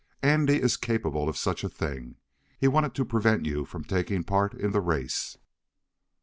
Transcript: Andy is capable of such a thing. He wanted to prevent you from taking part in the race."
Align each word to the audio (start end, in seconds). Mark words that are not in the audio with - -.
Andy 0.23 0.59
is 0.59 0.77
capable 0.77 1.29
of 1.29 1.37
such 1.37 1.63
a 1.63 1.69
thing. 1.69 2.15
He 2.57 2.67
wanted 2.67 2.95
to 2.95 3.05
prevent 3.05 3.45
you 3.45 3.65
from 3.65 3.83
taking 3.83 4.23
part 4.23 4.55
in 4.55 4.71
the 4.71 4.81
race." 4.81 5.37